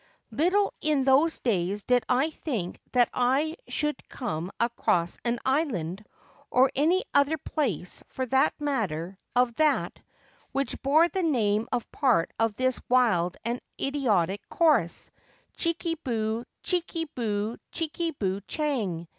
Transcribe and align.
Little 0.31 0.73
in 0.81 1.03
those 1.03 1.37
days 1.41 1.83
did 1.83 2.03
I 2.09 2.31
think 2.31 2.79
that 2.91 3.07
I 3.13 3.55
should 3.67 4.09
come 4.09 4.49
across 4.59 5.19
an 5.23 5.37
island— 5.45 6.03
or 6.49 6.71
any 6.75 7.03
other 7.13 7.37
place, 7.37 8.01
for 8.07 8.25
the 8.25 8.51
matter 8.57 9.19
of 9.35 9.53
that— 9.57 9.99
which 10.53 10.81
bore 10.81 11.07
the 11.07 11.21
name 11.21 11.67
of 11.71 11.91
part 11.91 12.33
of 12.39 12.55
this 12.55 12.79
wild 12.89 13.37
and 13.45 13.61
idiotic 13.79 14.41
chorus, 14.49 15.11
£ 15.53 15.55
Chikubu, 15.57 16.45
Chikubu, 16.63 17.59
Chikubu 17.71 18.41
Chang.' 18.47 19.07